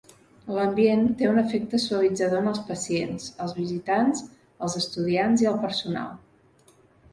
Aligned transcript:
L'ambient 0.53 1.03
té 1.19 1.27
un 1.31 1.41
efecte 1.41 1.79
suavitzador 1.83 2.39
en 2.45 2.49
els 2.53 2.63
pacients, 2.71 3.29
els 3.47 3.55
visitants, 3.59 4.25
els 4.69 4.81
estudiants 4.83 5.47
i 5.47 5.53
el 5.55 5.63
personal. 5.69 6.21